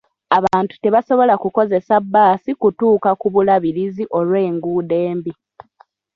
Abantu 0.37 0.73
tebasobola 0.83 1.33
kukozesa 1.43 1.95
bbaasi 2.03 2.51
kutuuka 2.61 3.09
ku 3.19 3.27
bulabirizi 3.33 4.03
olw'enguudo 4.17 4.95
embi. 5.09 5.31